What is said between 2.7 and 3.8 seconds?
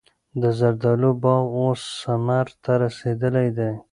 رسېدلی دی.